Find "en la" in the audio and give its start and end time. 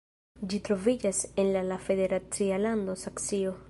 1.43-1.63